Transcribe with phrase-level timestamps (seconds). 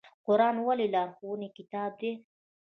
[0.25, 2.11] قرآن ولې د لارښوونې کتاب دی؟